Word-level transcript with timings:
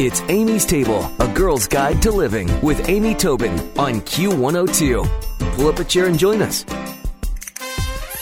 It's 0.00 0.22
Amy's 0.22 0.66
Table, 0.66 1.08
a 1.20 1.28
girl's 1.28 1.68
guide 1.68 2.02
to 2.02 2.10
living 2.10 2.50
with 2.62 2.88
Amy 2.88 3.14
Tobin 3.14 3.52
on 3.78 4.00
Q102. 4.00 5.54
Pull 5.54 5.68
up 5.68 5.78
a 5.78 5.84
chair 5.84 6.06
and 6.06 6.18
join 6.18 6.42
us. 6.42 6.64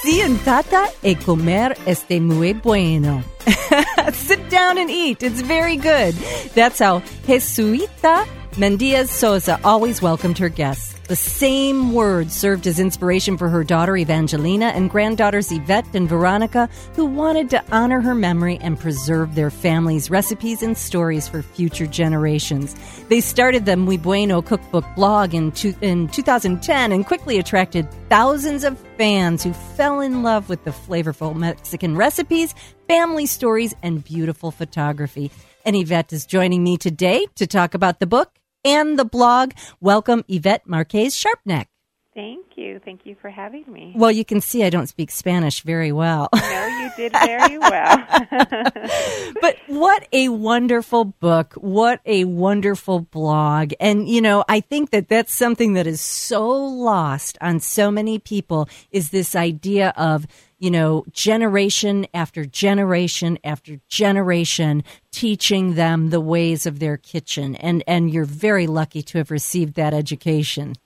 Sientada 0.02 0.92
e 1.02 1.14
comer 1.14 1.74
este 1.86 2.20
muy 2.20 2.52
bueno. 2.52 3.22
Sit 4.12 4.50
down 4.50 4.76
and 4.76 4.90
eat. 4.90 5.22
It's 5.22 5.40
very 5.40 5.76
good. 5.76 6.14
That's 6.54 6.78
how 6.78 7.00
Jesusita 7.26 8.26
Mendiaz 8.56 9.08
Sosa 9.08 9.58
always 9.64 10.02
welcomed 10.02 10.36
her 10.36 10.50
guests. 10.50 10.92
The 11.08 11.16
same 11.16 11.94
words 11.94 12.36
served 12.36 12.66
as 12.66 12.78
inspiration 12.78 13.38
for 13.38 13.48
her 13.48 13.64
daughter 13.64 13.96
Evangelina 13.96 14.66
and 14.66 14.90
granddaughters 14.90 15.50
Yvette 15.50 15.94
and 15.94 16.06
Veronica, 16.06 16.68
who 16.94 17.06
wanted 17.06 17.48
to 17.50 17.64
honor 17.72 18.02
her 18.02 18.14
memory 18.14 18.58
and 18.60 18.78
preserve 18.78 19.34
their 19.34 19.48
family's 19.48 20.10
recipes 20.10 20.62
and 20.62 20.76
stories 20.76 21.26
for 21.26 21.40
future 21.40 21.86
generations. 21.86 22.76
They 23.08 23.22
started 23.22 23.64
the 23.64 23.78
Muy 23.78 23.96
Bueno 23.96 24.42
cookbook 24.42 24.84
blog 24.96 25.32
in, 25.32 25.52
two, 25.52 25.74
in 25.80 26.08
2010 26.08 26.92
and 26.92 27.06
quickly 27.06 27.38
attracted 27.38 27.90
thousands 28.10 28.64
of 28.64 28.78
fans 28.98 29.42
who 29.42 29.54
fell 29.54 30.00
in 30.00 30.22
love 30.22 30.50
with 30.50 30.62
the 30.64 30.72
flavorful 30.72 31.34
Mexican 31.34 31.96
recipes, 31.96 32.54
family 32.86 33.24
stories, 33.24 33.74
and 33.82 34.04
beautiful 34.04 34.50
photography. 34.50 35.30
And 35.64 35.74
Yvette 35.74 36.12
is 36.12 36.26
joining 36.26 36.62
me 36.62 36.76
today 36.76 37.26
to 37.36 37.46
talk 37.46 37.72
about 37.72 37.98
the 37.98 38.06
book 38.06 38.38
and 38.64 38.98
the 38.98 39.04
blog. 39.04 39.52
Welcome, 39.80 40.24
Yvette 40.28 40.66
Marquez 40.66 41.14
Sharpnack. 41.14 41.71
Thank 42.14 42.58
you. 42.58 42.78
Thank 42.84 43.06
you 43.06 43.14
for 43.14 43.30
having 43.30 43.64
me. 43.66 43.94
Well, 43.96 44.10
you 44.10 44.22
can 44.22 44.42
see 44.42 44.64
I 44.64 44.70
don't 44.70 44.86
speak 44.86 45.10
Spanish 45.10 45.62
very 45.62 45.92
well. 45.92 46.28
No, 46.34 46.66
you 46.66 46.90
did 46.94 47.12
very 47.12 47.56
well. 47.56 48.06
but 49.40 49.56
what 49.66 50.06
a 50.12 50.28
wonderful 50.28 51.06
book. 51.06 51.54
What 51.54 52.02
a 52.04 52.24
wonderful 52.26 53.00
blog. 53.00 53.72
And, 53.80 54.10
you 54.10 54.20
know, 54.20 54.44
I 54.46 54.60
think 54.60 54.90
that 54.90 55.08
that's 55.08 55.32
something 55.32 55.72
that 55.72 55.86
is 55.86 56.02
so 56.02 56.46
lost 56.50 57.38
on 57.40 57.60
so 57.60 57.90
many 57.90 58.18
people 58.18 58.68
is 58.90 59.08
this 59.08 59.34
idea 59.34 59.94
of 59.96 60.26
you 60.58 60.70
know, 60.70 61.04
generation 61.10 62.06
after 62.14 62.44
generation 62.44 63.36
after 63.42 63.80
generation 63.88 64.84
teaching 65.10 65.74
them 65.74 66.10
the 66.10 66.20
ways 66.20 66.66
of 66.66 66.78
their 66.78 66.96
kitchen. 66.96 67.56
And, 67.56 67.82
and 67.88 68.12
you're 68.12 68.24
very 68.24 68.68
lucky 68.68 69.02
to 69.02 69.18
have 69.18 69.32
received 69.32 69.74
that 69.74 69.92
education. 69.92 70.76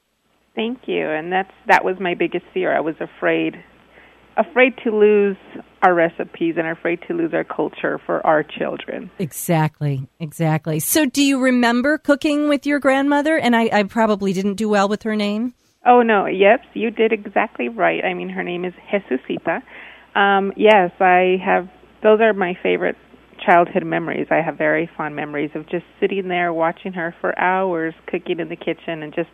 Thank 0.56 0.88
you. 0.88 1.08
And 1.08 1.30
that's, 1.30 1.52
that 1.68 1.84
was 1.84 1.96
my 2.00 2.14
biggest 2.14 2.46
fear. 2.52 2.76
I 2.76 2.80
was 2.80 2.96
afraid, 2.98 3.62
afraid 4.36 4.72
to 4.82 4.90
lose 4.90 5.36
our 5.82 5.94
recipes 5.94 6.54
and 6.56 6.66
afraid 6.66 6.98
to 7.06 7.14
lose 7.14 7.32
our 7.32 7.44
culture 7.44 8.00
for 8.04 8.26
our 8.26 8.42
children. 8.42 9.10
Exactly, 9.20 10.08
exactly. 10.18 10.80
So, 10.80 11.04
do 11.04 11.22
you 11.22 11.40
remember 11.40 11.98
cooking 11.98 12.48
with 12.48 12.66
your 12.66 12.80
grandmother? 12.80 13.36
And 13.38 13.54
I, 13.54 13.68
I 13.72 13.82
probably 13.84 14.32
didn't 14.32 14.54
do 14.54 14.68
well 14.68 14.88
with 14.88 15.04
her 15.04 15.14
name. 15.14 15.54
Oh 15.86 16.02
no, 16.02 16.26
yes, 16.26 16.58
you 16.74 16.90
did 16.90 17.12
exactly 17.12 17.68
right. 17.68 18.04
I 18.04 18.12
mean, 18.12 18.28
her 18.30 18.42
name 18.42 18.64
is 18.64 18.74
Jesusita. 18.90 19.62
Um, 20.16 20.52
yes, 20.56 20.90
I 20.98 21.36
have. 21.44 21.68
Those 22.02 22.20
are 22.20 22.32
my 22.32 22.58
favorite 22.60 22.96
childhood 23.44 23.84
memories. 23.84 24.26
I 24.30 24.42
have 24.42 24.58
very 24.58 24.90
fond 24.96 25.14
memories 25.14 25.50
of 25.54 25.68
just 25.68 25.84
sitting 26.00 26.26
there 26.26 26.52
watching 26.52 26.92
her 26.94 27.14
for 27.20 27.38
hours 27.38 27.94
cooking 28.06 28.40
in 28.40 28.48
the 28.48 28.56
kitchen 28.56 29.02
and 29.02 29.14
just 29.14 29.30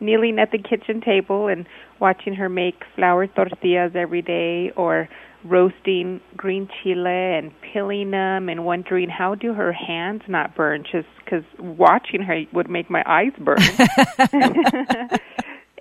kneeling 0.00 0.38
at 0.38 0.50
the 0.50 0.58
kitchen 0.58 1.00
table 1.00 1.48
and 1.48 1.66
watching 2.00 2.34
her 2.34 2.48
make 2.48 2.82
flour 2.94 3.26
tortillas 3.26 3.92
every 3.94 4.22
day 4.22 4.72
or 4.76 5.08
roasting 5.44 6.20
green 6.36 6.68
chile 6.82 7.06
and 7.06 7.50
peeling 7.60 8.10
them 8.10 8.48
and 8.48 8.64
wondering 8.64 9.08
how 9.08 9.34
do 9.34 9.54
her 9.54 9.72
hands 9.72 10.22
not 10.28 10.54
burn 10.54 10.84
just 10.90 11.08
because 11.24 11.44
watching 11.58 12.22
her 12.22 12.42
would 12.52 12.68
make 12.68 12.90
my 12.90 13.02
eyes 13.06 13.32
burn 13.38 13.58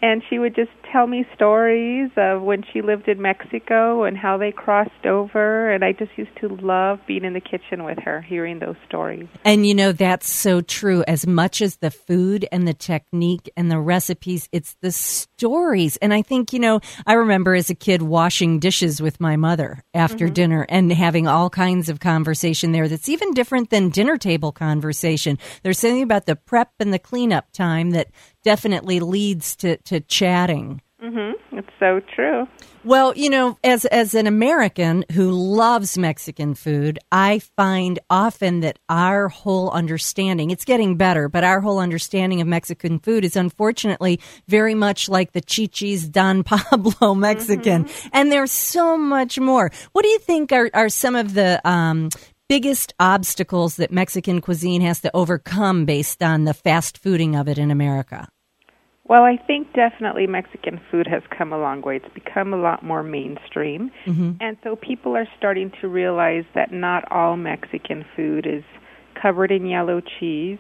and 0.02 0.22
she 0.30 0.40
would 0.40 0.56
just 0.56 0.72
tell 0.92 1.08
me 1.08 1.26
stories 1.36 2.10
of 2.18 2.42
when 2.42 2.64
she 2.74 2.82
lived 2.82 3.08
in 3.08 3.22
Mexico 3.22 4.04
and 4.04 4.18
how 4.18 4.38
they 4.38 4.52
crossed 4.52 5.06
over 5.06 5.72
and 5.72 5.84
I 5.84 5.92
just 5.92 6.12
used 6.18 6.36
to 6.42 6.48
love 6.48 7.00
being 7.08 7.24
in 7.24 7.34
the 7.34 7.42
kitchen 7.42 7.84
with 7.84 8.00
her 8.00 8.22
hearing 8.22 8.60
those 8.60 8.76
stories. 8.88 9.28
And 9.46 9.66
you 9.66 9.76
know 9.76 9.92
that's 9.92 10.32
so 10.32 10.62
true 10.62 11.04
as 11.08 11.28
much 11.28 11.62
as 11.62 11.78
the 11.78 11.92
food 11.92 12.48
and 12.52 12.68
the 12.68 12.74
technique 12.74 13.50
and 13.56 13.70
the 13.70 13.80
recipes 13.80 14.50
it's 14.52 14.76
the 14.82 14.92
stories 14.92 15.98
and 15.98 16.14
I 16.14 16.22
think 16.22 16.54
you 16.54 16.60
know 16.60 16.80
I 17.06 17.14
remember 17.14 17.54
as 17.54 17.70
a 17.70 17.76
kid 17.76 18.02
washing 18.02 18.60
dishes 18.60 19.02
with 19.02 19.20
my 19.20 19.36
mother 19.36 19.84
after 19.94 20.26
mm-hmm. 20.26 20.34
dinner 20.34 20.66
and 20.70 20.92
having 20.92 21.28
all 21.28 21.50
kinds 21.50 21.90
of 21.90 22.00
conversation 22.00 22.72
there 22.72 22.88
that's 22.88 23.10
even 23.10 23.34
different 23.34 23.70
than 23.70 23.90
dinner 23.90 24.18
table 24.18 24.52
conversation. 24.52 25.38
There's 25.64 25.80
something 25.80 26.04
about 26.04 26.26
the 26.26 26.36
prep 26.36 26.72
and 26.80 26.94
the 26.94 27.00
cleanup 27.00 27.52
time 27.52 27.92
that 27.92 28.10
definitely 28.44 29.00
leads 29.00 29.56
to, 29.58 29.78
to 29.78 30.00
chatting. 30.02 30.82
Mm-hmm. 31.02 31.58
It's 31.58 31.70
so 31.80 32.02
true. 32.14 32.46
Well, 32.84 33.16
you 33.16 33.30
know, 33.30 33.58
as 33.64 33.86
as 33.86 34.14
an 34.14 34.28
American 34.28 35.06
who 35.14 35.32
loves 35.32 35.98
Mexican 35.98 36.56
food, 36.56 37.00
I 37.10 37.40
find 37.40 38.00
often 38.10 38.60
that 38.62 38.80
our 38.90 39.30
whole 39.30 39.70
understanding, 39.70 40.52
it's 40.52 40.66
getting 40.66 40.98
better, 40.98 41.30
but 41.30 41.46
our 41.46 41.62
whole 41.62 41.80
understanding 41.80 42.42
of 42.42 42.48
Mexican 42.48 43.00
food 43.00 43.24
is 43.24 43.38
unfortunately 43.38 44.20
very 44.50 44.76
much 44.76 45.08
like 45.08 45.32
the 45.32 45.42
Chi-Chi's 45.42 46.08
Don 46.08 46.44
Pablo 46.46 47.16
Mexican. 47.16 47.86
Mm-hmm. 47.86 48.10
And 48.12 48.32
there's 48.32 48.52
so 48.52 48.98
much 48.98 49.40
more. 49.40 49.72
What 49.94 50.04
do 50.04 50.10
you 50.10 50.20
think 50.20 50.52
are, 50.52 50.70
are 50.74 50.90
some 50.90 51.16
of 51.16 51.34
the 51.34 51.62
um, 51.68 52.10
biggest 52.50 52.94
obstacles 53.00 53.78
that 53.78 53.92
Mexican 53.92 54.42
cuisine 54.42 54.82
has 54.82 55.00
to 55.02 55.12
overcome 55.16 55.86
based 55.86 56.22
on 56.22 56.44
the 56.44 56.54
fast 56.54 57.02
fooding 57.02 57.40
of 57.40 57.48
it 57.48 57.58
in 57.58 57.72
America? 57.72 58.28
Well, 59.06 59.24
I 59.24 59.38
think 59.38 59.74
definitely 59.74 60.28
Mexican 60.28 60.80
food 60.92 61.08
has 61.08 61.24
come 61.36 61.54
a 61.54 61.58
long 61.58 61.82
way. 61.82 61.96
It's 61.96 62.14
become 62.14 62.54
a 62.54 62.58
lot 62.58 62.84
more 62.84 63.02
mainstream. 63.02 63.92
Mm-hmm. 64.06 64.34
And 64.40 64.58
so 64.64 64.76
people 64.76 65.16
are 65.16 65.28
starting 65.38 65.72
to 65.82 65.88
realize 65.88 66.44
that 66.54 66.72
not 66.72 67.12
all 67.12 67.38
Mexican 67.38 68.04
food 68.16 68.46
is 68.46 68.64
covered 69.20 69.52
in 69.52 69.66
yellow 69.66 70.02
cheese 70.20 70.60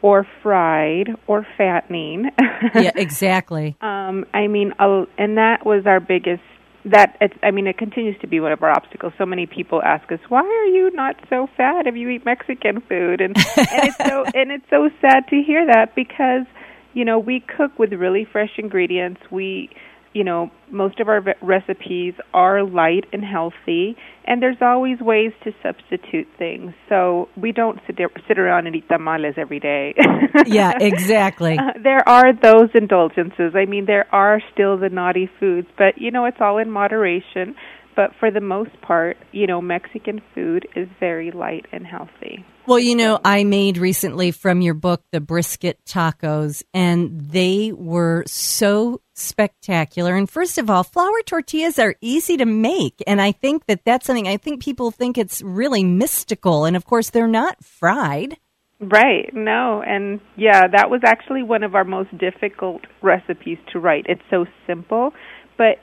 or 0.00 0.26
fried 0.42 1.10
or 1.26 1.46
fattening. 1.56 2.30
yeah, 2.74 2.92
exactly. 2.94 3.76
um, 3.80 4.24
I 4.34 4.48
mean, 4.48 4.72
and 4.78 5.36
that 5.36 5.64
was 5.64 5.84
our 5.86 6.00
biggest 6.00 6.42
that 6.84 7.16
it's 7.20 7.34
i 7.42 7.50
mean 7.50 7.66
it 7.66 7.78
continues 7.78 8.18
to 8.20 8.26
be 8.26 8.40
one 8.40 8.52
of 8.52 8.62
our 8.62 8.70
obstacles. 8.70 9.12
So 9.18 9.26
many 9.26 9.46
people 9.46 9.82
ask 9.82 10.10
us 10.10 10.20
why 10.28 10.42
are 10.42 10.66
you 10.66 10.90
not 10.92 11.16
so 11.28 11.48
fat 11.56 11.86
if 11.86 11.96
you 11.96 12.08
eat 12.08 12.24
mexican 12.24 12.80
food? 12.80 13.20
And 13.20 13.36
and 13.56 13.88
it's 13.88 13.96
so 13.96 14.24
and 14.34 14.50
it's 14.50 14.68
so 14.70 14.90
sad 15.00 15.28
to 15.28 15.42
hear 15.42 15.66
that 15.66 15.94
because 15.94 16.46
you 16.92 17.04
know 17.04 17.18
we 17.18 17.40
cook 17.40 17.78
with 17.78 17.92
really 17.92 18.24
fresh 18.24 18.58
ingredients. 18.58 19.20
We 19.30 19.70
you 20.12 20.24
know 20.24 20.50
most 20.70 21.00
of 21.00 21.08
our 21.08 21.22
recipes 21.42 22.14
are 22.32 22.62
light 22.64 23.04
and 23.12 23.24
healthy 23.24 23.96
and 24.24 24.42
there's 24.42 24.56
always 24.60 25.00
ways 25.00 25.32
to 25.42 25.52
substitute 25.62 26.28
things. 26.38 26.72
So 26.88 27.28
we 27.36 27.50
don't 27.50 27.80
sit, 27.86 27.96
there, 27.96 28.08
sit 28.28 28.38
around 28.38 28.68
and 28.68 28.76
eat 28.76 28.88
tamales 28.88 29.34
every 29.36 29.60
day. 29.60 29.94
Yeah 30.46 30.72
exactly. 30.80 31.58
Uh, 31.58 31.72
there 31.82 32.08
are 32.08 32.32
those 32.32 32.70
indulgences. 32.74 33.52
I 33.54 33.66
mean 33.66 33.84
there 33.84 34.06
are 34.14 34.40
still 34.52 34.78
the 34.78 34.88
naughty 34.88 35.28
foods 35.38 35.68
but 35.76 35.98
you 35.98 36.10
know 36.10 36.24
it's 36.24 36.38
all 36.40 36.58
in 36.58 36.70
moderation 36.70 37.54
but 37.94 38.10
for 38.18 38.30
the 38.30 38.40
most 38.40 38.80
part, 38.80 39.16
you 39.32 39.46
know, 39.46 39.60
Mexican 39.60 40.20
food 40.34 40.66
is 40.74 40.88
very 41.00 41.30
light 41.30 41.66
and 41.72 41.86
healthy. 41.86 42.44
Well, 42.66 42.78
you 42.78 42.94
know, 42.94 43.18
I 43.24 43.42
made 43.42 43.76
recently 43.76 44.30
from 44.30 44.60
your 44.60 44.74
book 44.74 45.02
the 45.10 45.20
brisket 45.20 45.84
tacos, 45.84 46.62
and 46.72 47.20
they 47.30 47.72
were 47.72 48.22
so 48.26 49.00
spectacular. 49.14 50.14
And 50.14 50.30
first 50.30 50.58
of 50.58 50.70
all, 50.70 50.84
flour 50.84 51.22
tortillas 51.26 51.78
are 51.78 51.96
easy 52.00 52.36
to 52.36 52.46
make. 52.46 53.02
And 53.06 53.20
I 53.20 53.32
think 53.32 53.66
that 53.66 53.84
that's 53.84 54.06
something 54.06 54.28
I 54.28 54.36
think 54.36 54.62
people 54.62 54.90
think 54.90 55.18
it's 55.18 55.42
really 55.42 55.82
mystical. 55.82 56.64
And 56.64 56.76
of 56.76 56.84
course, 56.84 57.10
they're 57.10 57.26
not 57.26 57.64
fried. 57.64 58.36
Right. 58.80 59.32
No. 59.32 59.82
And 59.86 60.20
yeah, 60.36 60.66
that 60.68 60.88
was 60.90 61.00
actually 61.04 61.42
one 61.42 61.62
of 61.62 61.74
our 61.74 61.84
most 61.84 62.16
difficult 62.16 62.82
recipes 63.00 63.58
to 63.72 63.78
write. 63.78 64.06
It's 64.08 64.22
so 64.30 64.46
simple, 64.66 65.12
but 65.56 65.78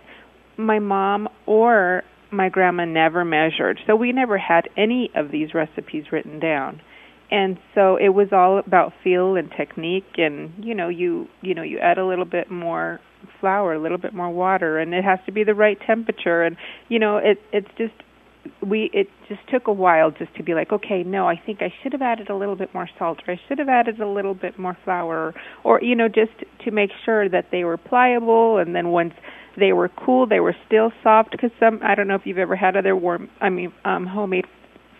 my 0.59 0.79
mom 0.79 1.27
or 1.45 2.03
my 2.31 2.49
grandma 2.49 2.85
never 2.85 3.25
measured. 3.25 3.79
So 3.87 3.95
we 3.95 4.11
never 4.11 4.37
had 4.37 4.69
any 4.77 5.09
of 5.15 5.31
these 5.31 5.53
recipes 5.53 6.05
written 6.11 6.39
down. 6.39 6.81
And 7.31 7.57
so 7.75 7.95
it 7.95 8.09
was 8.09 8.27
all 8.31 8.59
about 8.59 8.93
feel 9.03 9.35
and 9.35 9.51
technique 9.55 10.17
and 10.17 10.51
you 10.63 10.73
know 10.73 10.89
you 10.89 11.27
you 11.41 11.53
know 11.53 11.61
you 11.61 11.77
add 11.77 11.99
a 11.99 12.05
little 12.05 12.25
bit 12.25 12.49
more 12.49 12.99
flour, 13.39 13.73
a 13.73 13.79
little 13.81 13.99
bit 13.99 14.13
more 14.15 14.31
water 14.31 14.79
and 14.79 14.93
it 14.95 15.03
has 15.03 15.19
to 15.27 15.31
be 15.31 15.43
the 15.43 15.53
right 15.53 15.77
temperature 15.85 16.43
and 16.43 16.57
you 16.87 16.97
know 16.97 17.17
it 17.17 17.37
it's 17.53 17.67
just 17.77 17.93
we 18.65 18.89
it 18.93 19.07
just 19.27 19.41
took 19.51 19.67
a 19.67 19.73
while 19.73 20.11
just 20.11 20.33
to 20.35 20.43
be 20.43 20.53
like 20.53 20.71
okay 20.71 21.03
no 21.03 21.27
i 21.27 21.35
think 21.35 21.61
i 21.61 21.71
should 21.81 21.91
have 21.91 22.01
added 22.01 22.29
a 22.29 22.35
little 22.35 22.55
bit 22.55 22.73
more 22.73 22.89
salt 22.97 23.19
or 23.27 23.33
i 23.33 23.39
should 23.47 23.59
have 23.59 23.69
added 23.69 23.99
a 23.99 24.07
little 24.07 24.33
bit 24.33 24.57
more 24.57 24.77
flour 24.83 25.33
or 25.63 25.81
you 25.81 25.95
know 25.95 26.07
just 26.07 26.31
to 26.63 26.71
make 26.71 26.89
sure 27.05 27.29
that 27.29 27.45
they 27.51 27.63
were 27.63 27.77
pliable 27.77 28.57
and 28.57 28.73
then 28.73 28.89
once 28.89 29.13
they 29.59 29.73
were 29.73 29.89
cool. 29.89 30.25
They 30.25 30.39
were 30.39 30.55
still 30.65 30.91
soft 31.03 31.31
because 31.31 31.51
some 31.59 31.79
I 31.83 31.95
don't 31.95 32.07
know 32.07 32.15
if 32.15 32.25
you've 32.25 32.37
ever 32.37 32.55
had 32.55 32.75
other 32.75 32.95
warm 32.95 33.29
I 33.41 33.49
mean 33.49 33.71
um 33.85 34.05
homemade 34.07 34.45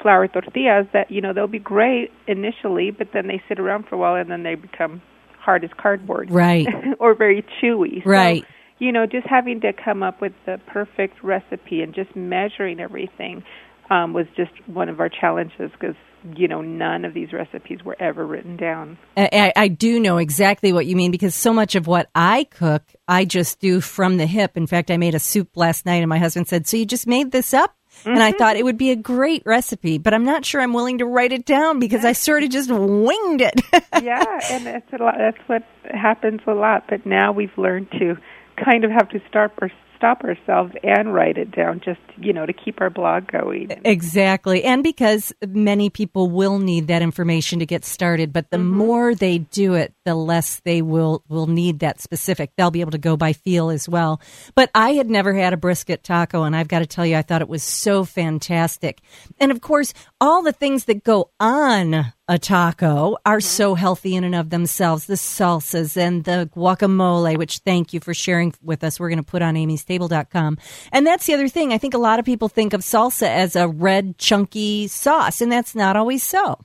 flour 0.02 0.28
tortillas 0.28 0.88
that 0.94 1.12
you 1.12 1.22
know 1.22 1.34
they'll 1.34 1.48
be 1.48 1.60
great 1.60 2.12
initially, 2.28 2.92
but 2.92 3.10
then 3.14 3.28
they 3.28 3.42
sit 3.48 3.60
around 3.60 3.86
for 3.88 3.96
a 3.96 3.98
while 3.98 4.16
and 4.16 4.30
then 4.30 4.44
they 4.44 4.56
become 4.56 5.02
hard 5.40 5.64
as 5.64 5.72
cardboard, 5.78 6.30
Right. 6.30 6.68
or 7.00 7.16
very 7.16 7.44
chewy. 7.62 8.04
So, 8.04 8.10
Right. 8.10 8.46
you 8.78 8.92
know, 8.92 9.06
just 9.06 9.28
having 9.28 9.62
to 9.62 9.74
come 9.74 10.04
up 10.04 10.22
with 10.22 10.34
the 10.46 10.60
perfect 10.68 11.24
recipe 11.24 11.82
and 11.82 11.94
just 11.94 12.16
measuring 12.16 12.80
everything 12.80 13.44
um, 13.90 14.14
was 14.14 14.28
just 14.36 14.52
one 14.68 14.90
of 14.90 15.00
our 15.00 15.10
challenges 15.10 15.72
because 15.72 15.96
you 16.36 16.48
know 16.48 16.62
none 16.62 17.06
of 17.06 17.14
these 17.14 17.32
recipes 17.32 17.80
were 17.84 17.96
ever 18.00 18.26
written 18.26 18.58
down. 18.58 18.98
I, 19.16 19.54
I- 19.56 19.68
do 19.70 20.00
know 20.00 20.18
exactly 20.18 20.74
what 20.74 20.86
you 20.86 20.96
mean 20.96 21.12
because 21.12 21.34
so 21.34 21.54
much 21.54 21.76
of 21.76 21.88
what 21.88 22.10
I 22.14 22.44
cook, 22.46 22.84
I 23.08 23.24
just 23.26 23.60
do 23.60 23.80
from 23.82 24.18
the 24.18 24.26
hip. 24.26 24.58
In 24.58 24.68
fact, 24.68 24.92
I 24.92 24.98
made 24.98 25.16
a 25.16 25.20
soup 25.20 25.56
last 25.56 25.86
night, 25.86 25.98
and 26.02 26.10
my 26.10 26.18
husband 26.18 26.48
said, 26.48 26.68
"So 26.68 26.76
you 26.78 26.86
just 26.86 27.08
made 27.08 27.32
this 27.32 27.54
up?" 27.54 27.76
And 28.06 28.22
I 28.24 28.32
thought 28.32 28.56
it 28.56 28.64
would 28.64 28.78
be 28.78 28.92
a 28.92 28.96
great 28.96 29.44
recipe, 29.46 29.98
but 29.98 30.14
I'm 30.14 30.24
not 30.24 30.46
sure 30.46 30.62
I'm 30.62 30.74
willing 30.74 31.00
to 31.00 31.06
write 31.06 31.34
it 31.34 31.46
down 31.46 31.80
because 31.80 32.06
I 32.06 32.14
sort 32.14 32.44
of 32.44 32.50
just 32.50 32.70
winged 32.72 33.42
it. 33.42 33.62
yeah, 34.04 34.24
and 34.52 34.68
it's 34.68 34.94
a 34.94 35.04
lot. 35.04 35.16
That's 35.18 35.38
what 35.48 35.64
happens 35.92 36.40
a 36.48 36.54
lot. 36.54 36.86
But 36.88 37.06
now 37.06 37.32
we've 37.34 37.58
learned 37.58 37.92
to 38.00 38.16
kind 38.64 38.84
of 38.86 38.92
have 38.92 39.10
to 39.10 39.20
stop 39.28 39.52
or 39.62 39.70
stop 40.00 40.24
ourselves 40.24 40.74
and 40.82 41.14
write 41.14 41.38
it 41.38 41.52
down, 41.52 41.82
just 41.84 42.00
you 42.18 42.32
know, 42.32 42.46
to 42.46 42.54
keep 42.54 42.80
our 42.80 42.90
blog 42.90 43.28
going. 43.28 43.70
Exactly. 43.84 44.64
And 44.64 44.82
because 44.82 45.34
many 45.46 45.90
people 45.90 46.30
will 46.30 46.58
need 46.58 46.88
that 46.88 47.02
information 47.02 47.60
to 47.60 47.66
get 47.66 47.84
started, 47.84 48.32
but 48.32 48.50
the 48.50 48.58
mm-hmm. 48.58 48.78
more 48.78 49.14
they 49.14 49.40
do 49.40 49.74
it, 49.74 49.94
the 50.06 50.16
less 50.16 50.62
they 50.64 50.82
will 50.82 51.24
will 51.28 51.48
need 51.48 51.80
that 51.80 52.00
specific. 52.00 52.52
They'll 52.56 52.72
be 52.72 52.82
able 52.82 52.92
to 52.92 52.98
go 52.98 53.18
by 53.18 53.34
feel 53.34 53.70
as 53.70 53.90
well. 53.90 54.22
But 54.56 54.72
I 54.74 54.92
had 54.92 55.10
never 55.10 55.34
had 55.34 55.52
a 55.52 55.58
brisket 55.58 56.02
taco 56.04 56.44
and 56.44 56.56
I've 56.56 56.70
got 56.70 56.80
to 56.80 56.88
tell 56.88 57.06
you 57.06 57.18
I 57.18 57.22
thought 57.22 57.42
it 57.42 57.50
was 57.50 57.64
so 57.64 58.06
fantastic. 58.06 59.02
And 59.38 59.52
of 59.52 59.60
course, 59.60 59.94
all 60.22 60.42
the 60.42 60.54
things 60.54 60.86
that 60.86 61.04
go 61.04 61.30
on 61.42 62.14
a 62.30 62.38
taco 62.38 63.18
are 63.26 63.42
so 63.42 63.74
healthy 63.74 64.16
in 64.16 64.24
and 64.24 64.36
of 64.36 64.52
themselves. 64.52 65.08
The 65.08 65.16
salsas 65.16 65.98
and 65.98 66.24
the 66.24 66.48
guacamole, 66.56 67.38
which 67.38 67.58
thank 67.58 67.92
you 67.92 68.00
for 68.00 68.14
sharing 68.14 68.54
with 68.62 68.84
us. 68.84 69.00
We're 69.00 69.10
going 69.10 69.18
to 69.18 69.24
put 69.24 69.42
on 69.42 69.56
amystable.com. 69.56 70.60
And 70.92 71.08
that's 71.08 71.26
the 71.26 71.34
other 71.34 71.48
thing. 71.48 71.74
I 71.74 71.80
think 71.80 71.96
a 71.96 71.98
lot 71.98 72.20
of 72.20 72.26
people 72.26 72.48
think 72.48 72.74
of 72.74 72.82
salsa 72.82 73.28
as 73.28 73.56
a 73.56 73.68
red 73.68 74.20
chunky 74.20 74.88
sauce, 74.88 75.42
and 75.42 75.52
that's 75.52 75.74
not 75.74 75.96
always 75.96 76.22
so. 76.22 76.60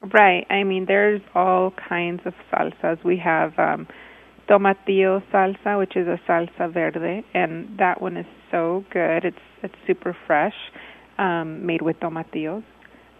Right. 0.00 0.46
I 0.50 0.64
mean, 0.64 0.86
there's 0.86 1.20
all 1.34 1.72
kinds 1.72 2.22
of 2.24 2.32
salsas. 2.50 3.04
We 3.04 3.18
have 3.18 3.56
um, 3.58 3.86
tomatillo 4.48 5.22
salsa, 5.30 5.78
which 5.78 5.94
is 5.94 6.08
a 6.08 6.18
salsa 6.26 6.72
verde, 6.72 7.22
and 7.34 7.78
that 7.78 8.00
one 8.00 8.16
is 8.16 8.26
so 8.50 8.84
good. 8.90 9.26
It's 9.26 9.36
it's 9.62 9.74
super 9.86 10.16
fresh, 10.26 10.56
um, 11.18 11.64
made 11.66 11.82
with 11.82 12.00
tomatillos. 12.00 12.64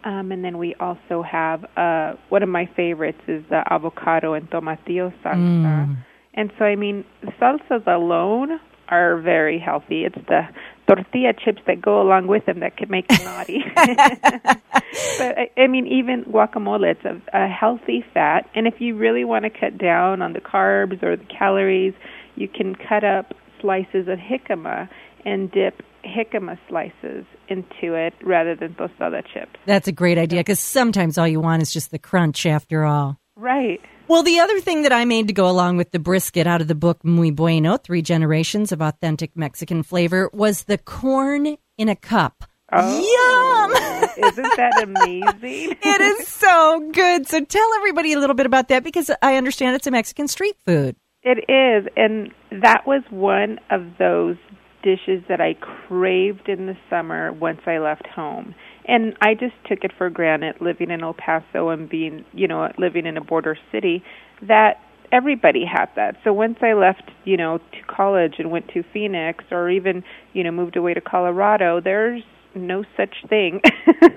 Um, 0.05 0.33
and 0.33 0.45
then 0.45 0.59
we 0.59 0.75
also 0.81 1.23
have 1.23 1.65
uh, 1.77 2.15
one 2.29 2.43
of 2.43 2.49
my 2.49 2.67
favorites 2.75 3.21
is 3.29 3.45
the 3.51 3.63
avocado 3.71 4.35
and 4.35 4.51
tomatillo 4.51 5.13
salsa. 5.23 5.97
And 6.35 6.53
so, 6.59 6.65
I 6.65 6.77
mean, 6.77 7.05
salsas 7.41 7.87
alone 7.87 8.59
are 8.89 9.21
very 9.21 9.59
healthy. 9.59 10.05
It's 10.05 10.19
the 10.29 10.43
tortilla 10.87 11.33
chips 11.33 11.63
that 11.67 11.81
go 11.81 12.03
along 12.03 12.27
with 12.27 12.47
them 12.47 12.61
that 12.61 12.77
can 12.77 12.91
make 12.91 13.11
you 13.11 13.25
naughty. 13.25 13.65
but 13.75 15.39
I, 15.39 15.51
I 15.57 15.67
mean, 15.67 15.87
even 15.87 16.25
guacamole, 16.25 16.93
it's 16.93 17.05
a, 17.05 17.45
a 17.45 17.49
healthy 17.49 18.05
fat. 18.13 18.49
And 18.55 18.67
if 18.67 18.81
you 18.81 18.97
really 18.97 19.25
want 19.25 19.45
to 19.45 19.51
cut 19.51 19.79
down 19.79 20.21
on 20.21 20.33
the 20.33 20.41
carbs 20.41 21.03
or 21.03 21.17
the 21.17 21.25
calories, 21.25 21.95
you 22.35 22.49
can 22.49 22.75
cut 22.75 23.05
up 23.05 23.35
slices 23.61 24.09
of 24.09 24.19
jicama 24.19 24.89
and 25.25 25.51
dip 25.53 25.83
jicama 26.13 26.59
slices 26.69 27.25
into 27.49 27.95
it 27.95 28.15
rather 28.23 28.55
than 28.55 28.75
tostada 28.75 29.23
chips. 29.33 29.59
That's 29.67 29.89
a 29.89 29.93
great 29.93 30.19
idea 30.19 30.41
because 30.41 30.61
sometimes 30.61 31.19
all 31.19 31.29
you 31.29 31.41
want 31.41 31.63
is 31.63 31.73
just 31.73 31.91
the 31.91 31.99
crunch 31.99 32.47
after 32.47 32.85
all. 32.85 33.19
Right. 33.37 33.81
Well, 34.09 34.23
the 34.23 34.41
other 34.41 34.61
thing 34.61 34.83
that 34.83 34.93
I 34.93 35.05
made 35.05 35.29
to 35.29 35.33
go 35.33 35.49
along 35.49 35.79
with 35.79 35.91
the 35.91 35.99
brisket 35.99 36.47
out 36.47 36.61
of 36.61 36.69
the 36.69 36.75
book 36.75 37.05
Muy 37.05 37.31
Bueno, 37.31 37.77
Three 37.77 38.03
Generations 38.03 38.73
of 38.73 38.83
Authentic 38.83 39.37
Mexican 39.37 39.83
Flavor, 39.83 40.29
was 40.33 40.65
the 40.65 40.79
corn 40.79 41.57
in 41.79 41.89
a 41.89 41.97
cup. 41.97 42.45
Oh, 42.75 44.13
Isn't 44.17 44.57
that 44.57 44.83
amazing? 44.83 45.77
It 45.83 46.01
is 46.01 46.29
so 46.29 46.91
good. 46.93 47.27
So 47.27 47.45
tell 47.45 47.75
everybody 47.77 48.13
a 48.13 48.19
little 48.19 48.35
bit 48.35 48.47
about 48.47 48.69
that 48.69 48.83
because 48.83 49.11
I 49.21 49.37
understand 49.37 49.77
it's 49.77 49.87
a 49.87 49.91
Mexican 49.91 50.29
street 50.29 50.57
food. 50.65 50.97
It 51.23 51.39
is, 51.49 51.87
and 51.97 52.33
that 52.63 52.87
was 52.87 53.03
one 53.11 53.61
of 53.71 53.83
those 53.99 54.37
dishes 54.83 55.23
that 55.29 55.41
I 55.41 55.55
craved 55.55 56.49
in 56.49 56.67
the 56.67 56.77
summer 56.91 57.33
once 57.33 57.61
I 57.67 57.79
left 57.79 58.07
home. 58.07 58.55
And 58.87 59.15
I 59.21 59.35
just 59.35 59.55
took 59.69 59.85
it 59.85 59.93
for 59.97 60.11
granted 60.11 60.57
living 60.61 60.91
in 60.91 61.03
El 61.03 61.15
Paso 61.15 61.69
and 61.69 61.89
being, 61.89 62.25
you 62.33 62.49
know, 62.49 62.71
living 62.79 63.07
in 63.07 63.17
a 63.17 63.25
border 63.25 63.57
city 63.71 64.03
that 64.47 64.75
everybody 65.13 65.65
had 65.65 65.87
that. 65.95 66.17
So 66.25 66.33
once 66.33 66.59
I 66.63 66.73
left, 66.73 67.11
you 67.25 67.37
know, 67.37 67.59
to 67.59 67.95
college 67.95 68.35
and 68.39 68.51
went 68.51 68.69
to 68.69 68.83
Phoenix 68.93 69.45
or 69.51 69.71
even, 69.71 70.03
you 70.33 70.43
know, 70.43 70.51
moved 70.51 70.77
away 70.77 70.95
to 70.95 71.01
Colorado, 71.01 71.81
there's 71.81 72.23
no 72.55 72.85
such 72.97 73.15
thing. 73.29 73.61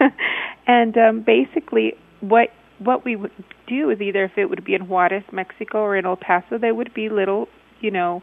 and 0.67 0.97
um 0.97 1.23
basically 1.25 1.94
what 2.21 2.50
what 2.79 3.06
we 3.06 3.15
would 3.15 3.31
do 3.67 3.89
is 3.89 4.01
either 4.01 4.25
if 4.25 4.38
it 4.38 4.50
would 4.50 4.65
be 4.65 4.73
in 4.73 4.88
Juarez, 4.88 5.23
Mexico 5.31 5.79
or 5.79 5.95
in 5.95 6.06
El 6.06 6.17
Paso, 6.17 6.57
there 6.57 6.75
would 6.75 6.94
be 6.94 7.09
little, 7.09 7.47
you 7.79 7.91
know, 7.91 8.21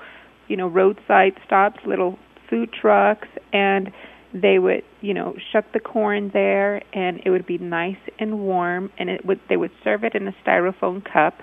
you 0.48 0.56
know, 0.56 0.68
roadside 0.68 1.32
stops, 1.46 1.78
little 1.86 2.18
food 2.52 2.70
trucks 2.70 3.28
and 3.54 3.90
they 4.34 4.58
would, 4.58 4.82
you 5.00 5.14
know, 5.14 5.34
shuck 5.50 5.64
the 5.72 5.80
corn 5.80 6.30
there 6.34 6.82
and 6.92 7.22
it 7.24 7.30
would 7.30 7.46
be 7.46 7.56
nice 7.56 7.96
and 8.18 8.40
warm 8.40 8.90
and 8.98 9.08
it 9.08 9.24
would 9.24 9.40
they 9.48 9.56
would 9.56 9.70
serve 9.82 10.04
it 10.04 10.14
in 10.14 10.28
a 10.28 10.34
styrofoam 10.44 11.02
cup 11.02 11.40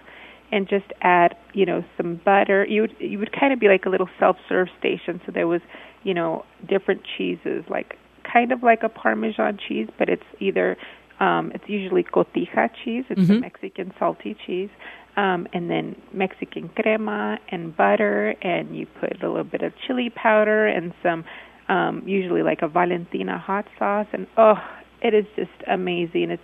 and 0.51 0.69
just 0.69 0.85
add, 1.01 1.35
you 1.53 1.65
know, 1.65 1.83
some 1.97 2.21
butter. 2.23 2.63
You 2.65 2.81
would 2.81 2.95
you 2.99 3.17
would 3.17 3.31
kind 3.31 3.51
of 3.51 3.59
be 3.59 3.67
like 3.67 3.85
a 3.87 3.89
little 3.89 4.09
self-serve 4.19 4.67
station 4.77 5.19
so 5.25 5.31
there 5.31 5.47
was, 5.47 5.61
you 6.03 6.13
know, 6.13 6.45
different 6.67 7.01
cheeses 7.17 7.63
like 7.69 7.97
kind 8.31 8.51
of 8.51 8.61
like 8.61 8.83
a 8.83 8.89
parmesan 8.89 9.57
cheese, 9.67 9.87
but 9.97 10.09
it's 10.09 10.29
either 10.39 10.77
um 11.19 11.51
it's 11.55 11.67
usually 11.67 12.03
cotija 12.03 12.69
cheese, 12.83 13.05
it's 13.09 13.29
a 13.29 13.33
Mexican 13.33 13.91
salty 13.97 14.37
cheese. 14.45 14.69
Um, 15.17 15.47
and 15.53 15.69
then 15.69 15.95
Mexican 16.13 16.69
crema 16.69 17.39
and 17.51 17.75
butter, 17.75 18.35
and 18.41 18.75
you 18.75 18.87
put 18.99 19.21
a 19.21 19.27
little 19.27 19.43
bit 19.43 19.61
of 19.61 19.73
chili 19.85 20.09
powder 20.09 20.67
and 20.67 20.93
some, 21.03 21.25
um, 21.67 22.03
usually 22.05 22.41
like 22.41 22.61
a 22.61 22.67
Valentina 22.67 23.37
hot 23.37 23.65
sauce, 23.77 24.07
and 24.13 24.27
oh, 24.37 24.55
it 25.01 25.13
is 25.13 25.25
just 25.35 25.51
amazing. 25.67 26.31
It's, 26.31 26.41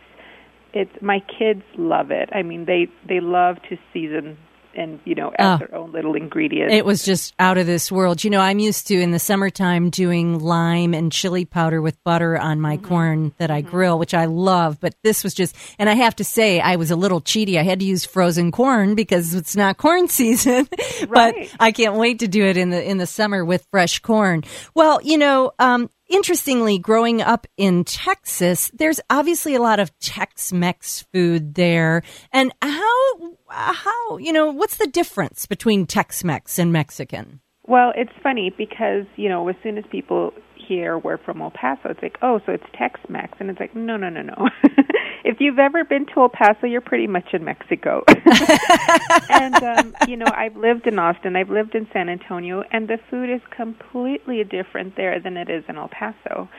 it's 0.73 1.01
my 1.01 1.19
kids 1.39 1.63
love 1.77 2.11
it. 2.11 2.29
I 2.33 2.43
mean, 2.43 2.65
they 2.65 2.87
they 3.07 3.21
love 3.21 3.57
to 3.69 3.77
season 3.93 4.37
and 4.75 4.99
you 5.05 5.15
know 5.15 5.31
add 5.37 5.55
Oh. 5.55 5.57
their 5.57 5.75
own 5.75 5.91
little 5.91 6.15
ingredients. 6.15 6.73
It 6.73 6.85
was 6.85 7.03
just 7.03 7.33
out 7.39 7.57
of 7.57 7.65
this 7.65 7.91
world. 7.91 8.23
You 8.23 8.29
know, 8.29 8.39
I'm 8.39 8.59
used 8.59 8.87
to 8.87 8.99
in 8.99 9.11
the 9.11 9.19
summertime 9.19 9.89
doing 9.89 10.39
lime 10.39 10.93
and 10.93 11.11
chili 11.11 11.45
powder 11.45 11.81
with 11.81 12.01
butter 12.03 12.37
on 12.37 12.59
my 12.59 12.77
mm-hmm. 12.77 12.85
corn 12.85 13.33
that 13.37 13.51
I 13.51 13.61
mm-hmm. 13.61 13.71
grill, 13.71 13.99
which 13.99 14.13
I 14.13 14.25
love. 14.25 14.79
But 14.79 14.95
this 15.03 15.23
was 15.23 15.33
just, 15.33 15.55
and 15.79 15.89
I 15.89 15.93
have 15.93 16.15
to 16.17 16.23
say, 16.23 16.59
I 16.59 16.75
was 16.75 16.91
a 16.91 16.95
little 16.95 17.21
cheaty. 17.21 17.57
I 17.57 17.63
had 17.63 17.79
to 17.79 17.85
use 17.85 18.05
frozen 18.05 18.51
corn 18.51 18.95
because 18.95 19.33
it's 19.33 19.55
not 19.55 19.77
corn 19.77 20.07
season. 20.09 20.67
but 21.09 21.09
Right. 21.09 21.51
I 21.59 21.71
can't 21.71 21.95
wait 21.95 22.19
to 22.19 22.27
do 22.27 22.43
it 22.43 22.57
in 22.57 22.69
the 22.69 22.83
in 22.83 22.97
the 22.97 23.07
summer 23.07 23.43
with 23.43 23.65
fresh 23.71 23.99
corn. 23.99 24.43
Well, 24.73 24.99
you 25.03 25.17
know, 25.17 25.51
um, 25.59 25.89
interestingly, 26.09 26.77
growing 26.77 27.21
up 27.21 27.47
in 27.57 27.83
Texas, 27.83 28.71
there's 28.73 28.99
obviously 29.09 29.55
a 29.55 29.61
lot 29.61 29.79
of 29.79 29.97
Tex-Mex 29.99 31.05
food 31.13 31.55
there. 31.55 32.03
And 32.31 32.53
how 32.61 33.35
how 33.49 34.17
you 34.17 34.33
know 34.33 34.51
what's 34.51 34.77
the 34.77 34.87
difference 34.87 35.45
between 35.45 35.85
Tex-Mex 35.85 36.59
and 36.59 36.71
Mexican? 36.71 37.41
Well, 37.67 37.93
it's 37.95 38.11
funny 38.21 38.53
because 38.55 39.05
you 39.15 39.29
know 39.29 39.47
as 39.47 39.55
soon 39.63 39.77
as 39.77 39.83
people 39.91 40.33
hear 40.67 40.97
we're 40.97 41.17
from 41.17 41.41
El 41.41 41.51
Paso, 41.51 41.89
it's 41.89 42.01
like, 42.01 42.17
oh, 42.21 42.39
so 42.45 42.51
it's 42.51 42.63
Tex-Mex, 42.77 43.37
and 43.39 43.49
it's 43.49 43.59
like, 43.59 43.75
no, 43.75 43.97
no, 43.97 44.09
no, 44.09 44.21
no. 44.21 44.49
if 45.23 45.37
you've 45.39 45.59
ever 45.59 45.83
been 45.83 46.05
to 46.07 46.21
El 46.21 46.29
Paso, 46.29 46.67
you're 46.67 46.81
pretty 46.81 47.07
much 47.07 47.33
in 47.33 47.43
Mexico. 47.43 48.03
and 49.29 49.55
um, 49.55 49.95
you 50.07 50.17
know, 50.17 50.27
I've 50.33 50.55
lived 50.55 50.87
in 50.87 50.99
Austin, 50.99 51.35
I've 51.35 51.49
lived 51.49 51.75
in 51.75 51.87
San 51.93 52.09
Antonio, 52.09 52.63
and 52.71 52.87
the 52.87 52.97
food 53.09 53.29
is 53.29 53.41
completely 53.55 54.43
different 54.43 54.95
there 54.95 55.19
than 55.19 55.37
it 55.37 55.49
is 55.49 55.63
in 55.67 55.77
El 55.77 55.89
Paso. 55.89 56.49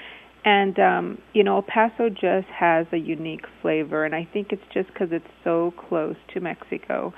And 0.44 0.78
um, 0.78 1.18
you 1.32 1.42
know, 1.42 1.56
El 1.56 1.62
Paso 1.62 2.08
just 2.08 2.46
has 2.48 2.86
a 2.92 2.98
unique 2.98 3.46
flavor, 3.62 4.04
and 4.04 4.14
I 4.14 4.28
think 4.32 4.52
it's 4.52 4.62
just 4.72 4.88
because 4.88 5.08
it's 5.10 5.26
so 5.42 5.74
close 5.88 6.16
to 6.34 6.40
Mexico. 6.40 7.12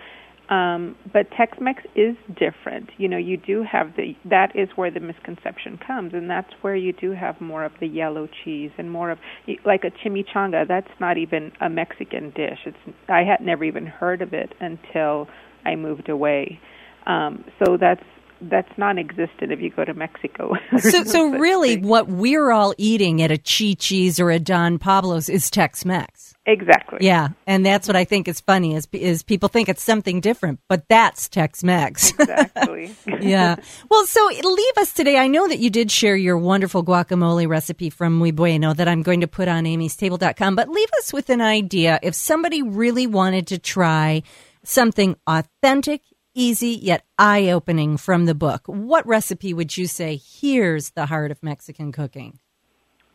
Um, 0.49 0.97
but 1.13 1.31
Tex-Mex 1.37 1.83
is 1.95 2.17
different. 2.29 2.89
You 2.97 3.07
know, 3.07 3.19
you 3.19 3.37
do 3.37 3.63
have 3.71 3.95
the 3.97 4.15
that 4.25 4.57
is 4.57 4.71
where 4.77 4.91
the 4.91 5.01
misconception 5.01 5.79
comes, 5.87 6.15
and 6.15 6.31
that's 6.31 6.51
where 6.63 6.75
you 6.75 6.95
do 6.95 7.13
have 7.13 7.39
more 7.41 7.65
of 7.65 7.73
the 7.81 7.87
yellow 7.87 8.29
cheese 8.45 8.71
and 8.79 8.91
more 8.91 9.11
of 9.11 9.19
like 9.67 9.85
a 9.85 9.91
chimichanga. 9.91 10.67
That's 10.67 10.91
not 11.01 11.19
even 11.19 11.53
a 11.61 11.69
Mexican 11.69 12.31
dish. 12.31 12.61
It's 12.65 12.79
I 13.09 13.25
had 13.25 13.45
never 13.45 13.65
even 13.65 13.87
heard 13.87 14.23
of 14.23 14.33
it 14.33 14.55
until 14.59 15.29
I 15.67 15.77
moved 15.77 16.09
away. 16.09 16.59
Um, 17.07 17.45
so 17.63 17.77
that's 17.77 18.05
that's 18.41 18.71
non-existent 18.79 19.53
if 19.53 19.61
you 19.61 19.71
go 19.71 19.85
to 19.85 19.95
Mexico. 19.95 20.55
so, 20.79 21.05
so 21.05 21.31
really, 21.31 21.77
what 21.77 22.09
we're 22.09 22.51
all 22.53 22.75
eating 22.79 23.21
at 23.21 23.31
a 23.31 23.37
Chi 23.37 23.75
Chi's 23.79 24.19
or 24.19 24.31
a 24.31 24.39
Don 24.39 24.79
Pablo's 24.79 25.29
is 25.29 25.51
Tex-Mex. 25.51 26.35
Exactly. 26.49 27.01
Yeah, 27.03 27.29
and 27.47 27.65
that's 27.65 27.87
what 27.87 27.95
I 27.95 28.05
think 28.05 28.27
is 28.27 28.41
funny 28.41 28.75
is 28.75 28.89
is 28.93 29.23
people 29.23 29.51
think 29.51 29.69
it's 29.69 29.83
something 29.83 30.23
different, 30.23 30.61
but 30.67 30.89
that's 30.89 31.29
Tex-Mex. 31.29 32.13
Exactly. 32.19 32.97
yeah. 33.21 33.57
Well, 33.91 34.07
so 34.07 34.27
leave 34.27 34.79
us 34.79 34.95
today. 34.95 35.19
I 35.19 35.27
know 35.27 35.47
that 35.47 35.59
you 35.59 35.69
did 35.69 35.91
share 35.91 36.17
your 36.17 36.39
wonderful 36.39 36.83
guacamole 36.83 37.47
recipe 37.47 37.91
from 37.91 38.15
Muy 38.15 38.31
Bueno 38.31 38.73
that 38.73 38.89
I'm 38.89 39.03
going 39.03 39.21
to 39.21 39.29
put 39.29 39.47
on 39.47 39.65
amystable.com, 39.65 40.57
but 40.57 40.71
leave 40.71 40.89
us 40.97 41.13
with 41.13 41.29
an 41.29 41.43
idea 41.43 42.01
if 42.03 42.15
somebody 42.15 42.63
really 42.63 43.07
wanted 43.07 43.49
to 43.49 43.59
try 43.59 44.23
something 44.65 45.17
authentic, 45.27 46.01
easy 46.35 46.79
yet 46.81 47.05
eye-opening 47.19 47.99
from 47.99 48.25
the 48.25 48.35
book. 48.35 48.63
What 48.67 49.07
recipe 49.07 49.53
would 49.53 49.77
you 49.77 49.87
say 49.87 50.17
here's 50.17 50.91
the 50.91 51.05
heart 51.05 51.31
of 51.31 51.43
Mexican 51.43 51.93
cooking? 51.93 52.39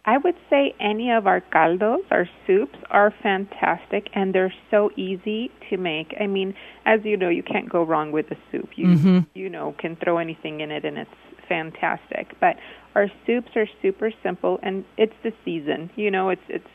I 0.06 0.18
would 0.18 0.36
say 0.50 0.76
any 0.82 1.12
of 1.12 1.28
our 1.28 1.40
caldos, 1.40 2.02
our 2.12 2.28
soups, 2.46 2.78
are 2.90 3.14
fantastic 3.24 4.10
and 4.14 4.36
they're 4.36 4.54
so 4.70 4.92
easy 4.98 5.50
to 5.70 5.78
make. 5.78 6.14
I 6.20 6.28
mean, 6.28 6.56
as 6.86 7.00
you 7.06 7.16
know, 7.16 7.30
you 7.30 7.44
can't 7.44 7.70
go 7.70 7.84
wrong 7.84 8.12
with 8.12 8.30
a 8.32 8.38
soup. 8.52 8.70
You 8.76 8.88
mm-hmm. 8.88 9.20
you 9.34 9.50
know 9.50 9.76
can 9.80 9.96
throw 9.96 10.18
anything 10.18 10.60
in 10.60 10.72
it 10.72 10.84
and 10.84 10.98
it's 10.98 11.12
fantastic. 11.48 12.38
But 12.42 12.58
our 12.96 13.08
soups 13.26 13.52
are 13.56 13.68
super 13.82 14.12
simple 14.22 14.60
and 14.62 14.84
it's 14.98 15.16
the 15.24 15.32
season. 15.46 15.90
You 15.96 16.12
know, 16.12 16.30
it's 16.30 16.42
it's 16.50 16.68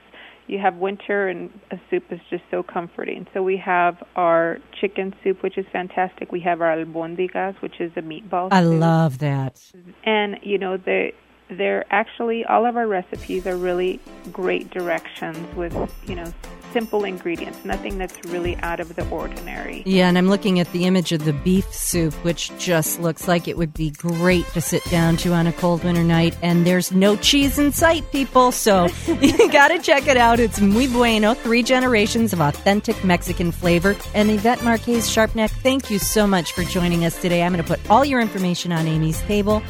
you 0.46 0.58
have 0.58 0.76
winter 0.76 1.28
and 1.28 1.50
a 1.70 1.78
soup 1.90 2.04
is 2.10 2.20
just 2.30 2.44
so 2.50 2.62
comforting. 2.62 3.26
So 3.34 3.42
we 3.42 3.58
have 3.58 4.02
our 4.16 4.58
chicken 4.80 5.14
soup, 5.22 5.42
which 5.42 5.58
is 5.58 5.66
fantastic. 5.70 6.32
We 6.32 6.40
have 6.40 6.62
our 6.62 6.74
albondigas, 6.74 7.60
which 7.60 7.78
is 7.78 7.92
a 7.96 8.00
meatball. 8.00 8.48
I 8.50 8.62
soup. 8.62 8.80
love 8.80 9.18
that. 9.18 9.62
And 10.04 10.38
you 10.42 10.56
know 10.56 10.78
the 10.78 11.10
they're 11.50 11.84
actually 11.92 12.44
all 12.44 12.66
of 12.66 12.76
our 12.76 12.86
recipes 12.86 13.46
are 13.46 13.56
really 13.56 14.00
great 14.32 14.70
directions 14.70 15.38
with 15.56 15.74
you 16.06 16.14
know 16.14 16.32
simple 16.72 17.04
ingredients 17.04 17.64
nothing 17.64 17.96
that's 17.96 18.22
really 18.26 18.54
out 18.58 18.78
of 18.78 18.94
the 18.94 19.08
ordinary. 19.08 19.82
Yeah 19.86 20.08
and 20.08 20.18
i'm 20.18 20.28
looking 20.28 20.60
at 20.60 20.70
the 20.72 20.84
image 20.84 21.12
of 21.12 21.24
the 21.24 21.32
beef 21.32 21.72
soup 21.72 22.12
which 22.24 22.56
just 22.58 23.00
looks 23.00 23.26
like 23.26 23.48
it 23.48 23.56
would 23.56 23.72
be 23.72 23.90
great 23.90 24.46
to 24.48 24.60
sit 24.60 24.84
down 24.90 25.16
to 25.18 25.32
on 25.32 25.46
a 25.46 25.52
cold 25.54 25.82
winter 25.84 26.04
night 26.04 26.36
and 26.42 26.66
there's 26.66 26.92
no 26.92 27.16
cheese 27.16 27.58
in 27.58 27.72
sight 27.72 28.10
people 28.12 28.52
so 28.52 28.88
you 29.06 29.50
gotta 29.50 29.78
check 29.78 30.06
it 30.06 30.16
out. 30.16 30.40
It's 30.40 30.60
muy 30.60 30.86
bueno 30.88 31.34
three 31.34 31.62
generations 31.62 32.32
of 32.32 32.40
authentic 32.40 33.02
mexican 33.04 33.50
flavor. 33.50 33.96
And 34.14 34.30
yvette 34.30 34.62
marquez 34.62 35.08
sharpnack 35.08 35.50
thank 35.50 35.90
you 35.90 35.98
so 35.98 36.26
much 36.26 36.52
for 36.52 36.62
joining 36.64 37.04
us 37.04 37.20
today. 37.20 37.42
I'm 37.42 37.52
going 37.52 37.64
to 37.64 37.68
put 37.68 37.90
all 37.90 38.04
your 38.04 38.20
information 38.20 38.72
on 38.72 38.86
amy's 38.86 39.20
table 39.22 39.62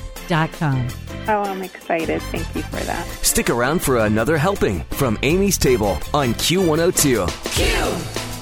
Oh, 1.31 1.43
I'm 1.43 1.63
excited. 1.63 2.23
Thank 2.23 2.55
you 2.55 2.63
for 2.63 2.81
that. 2.85 3.07
Stick 3.23 3.51
around 3.51 3.81
for 3.83 3.99
another 3.99 4.39
helping 4.39 4.81
from 4.85 5.19
Amy's 5.23 5.59
Table 5.59 5.99
on 6.15 6.33
Q102. 6.35 7.29
Q! 7.53 7.65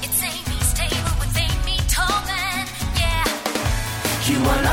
It's 0.04 0.22
Amy's 0.22 0.72
Table 0.72 1.10
with 1.18 1.36
Amy 1.36 1.78
Tobin. 1.88 2.66
Yeah. 2.96 3.24
Q102. 4.22 4.65